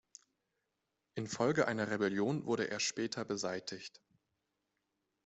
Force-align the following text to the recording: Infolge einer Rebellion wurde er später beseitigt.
Infolge 1.13 1.67
einer 1.67 1.91
Rebellion 1.91 2.47
wurde 2.47 2.67
er 2.71 2.79
später 2.79 3.23
beseitigt. 3.23 4.01